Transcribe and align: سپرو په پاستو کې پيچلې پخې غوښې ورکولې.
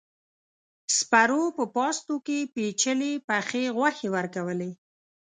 سپرو 0.97 1.43
په 1.57 1.63
پاستو 1.75 2.15
کې 2.25 2.37
پيچلې 2.53 3.11
پخې 3.27 3.63
غوښې 3.77 4.07
ورکولې. 4.15 4.71